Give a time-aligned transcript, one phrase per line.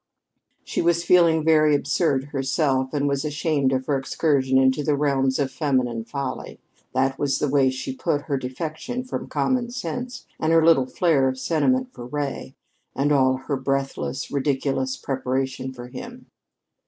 [0.63, 4.95] She was feeling very absurd herself, and she was ashamed of her excursion into the
[4.95, 6.59] realms of feminine folly.
[6.95, 11.27] That was the way she put her defection from "common sense," and her little flare
[11.27, 12.55] of sentiment for Ray,
[12.95, 16.25] and all her breathless, ridiculous preparation for him.